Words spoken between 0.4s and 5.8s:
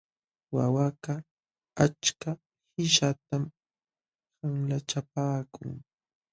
Wawakaq achka qishatam qanlachapaakun.